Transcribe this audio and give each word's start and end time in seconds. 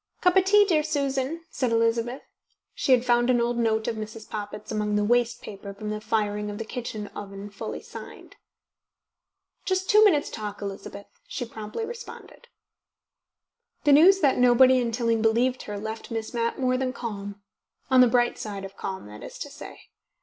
"Cup 0.19 0.35
of 0.35 0.45
tea, 0.45 0.65
dear 0.65 0.81
Susan?" 0.81 1.45
said 1.51 1.71
Elizabeth. 1.71 2.23
She 2.73 2.91
had 2.91 3.05
found 3.05 3.29
an 3.29 3.39
old 3.39 3.59
note 3.59 3.87
of 3.87 3.97
Mrs. 3.97 4.27
Poppit's 4.27 4.71
among 4.71 4.95
the 4.95 5.03
waste 5.03 5.43
paper 5.43 5.75
for 5.75 5.83
the 5.83 6.01
firing 6.01 6.49
of 6.49 6.57
the 6.57 6.65
kitchen 6.65 7.05
oven 7.09 7.51
fully 7.51 7.81
signed. 7.83 8.35
"Just 9.63 9.91
two 9.91 10.03
minutes' 10.03 10.31
talk, 10.31 10.59
Elizabeth," 10.59 11.05
she 11.27 11.45
promptly 11.45 11.85
responded. 11.85 12.47
The 13.83 13.93
news 13.93 14.21
that 14.21 14.39
nobody 14.39 14.79
in 14.79 14.91
Tilling 14.91 15.21
believed 15.21 15.61
her 15.65 15.77
left 15.77 16.09
Miss 16.09 16.33
Mapp 16.33 16.57
more 16.57 16.77
than 16.77 16.93
calm, 16.93 17.39
on 17.91 18.01
the 18.01 18.07
bright 18.07 18.39
side 18.39 18.65
of 18.65 18.75
calm, 18.75 19.05
that 19.05 19.21
is 19.21 19.37
to 19.37 19.51
say. 19.51 19.81